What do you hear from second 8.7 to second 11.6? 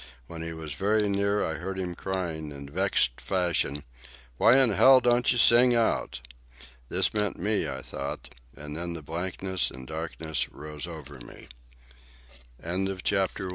then the blankness and darkness rose over me.